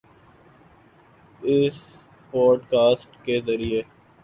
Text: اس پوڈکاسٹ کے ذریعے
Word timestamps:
اس 1.49 1.75
پوڈکاسٹ 2.31 3.09
کے 3.25 3.39
ذریعے 3.45 3.81